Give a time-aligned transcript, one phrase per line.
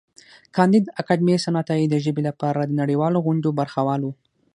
[0.55, 4.09] کانديد اکاډميسن عطايي د ژبې لپاره د نړیوالو غونډو برخه وال و.